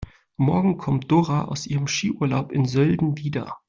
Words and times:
Morgen 0.37 0.79
kommt 0.79 1.11
Dora 1.11 1.45
aus 1.45 1.67
ihrem 1.67 1.85
Skiurlaub 1.87 2.51
in 2.51 2.65
Sölden 2.65 3.19
wieder. 3.19 3.57